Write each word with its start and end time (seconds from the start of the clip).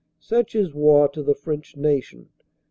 Such 0.19 0.55
is 0.55 0.73
war 0.73 1.09
to 1.09 1.21
the 1.21 1.35
French 1.35 1.77
nation. 1.77 2.29